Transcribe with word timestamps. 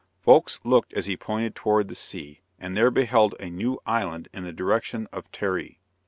Folks 0.19 0.59
looked 0.63 0.93
as 0.93 1.05
he 1.05 1.15
pointed 1.15 1.53
toward 1.53 1.87
the 1.87 1.93
sea, 1.93 2.41
and 2.57 2.75
there 2.75 2.89
beheld 2.89 3.35
a 3.39 3.51
new 3.51 3.79
island 3.85 4.29
in 4.33 4.43
the 4.43 4.51
direction 4.51 5.07
of 5.13 5.31
Therae. 5.31 5.77